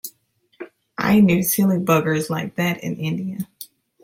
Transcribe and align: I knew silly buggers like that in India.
I 0.97 1.19
knew 1.19 1.43
silly 1.43 1.77
buggers 1.77 2.27
like 2.31 2.55
that 2.55 2.83
in 2.83 2.95
India. 2.95 3.47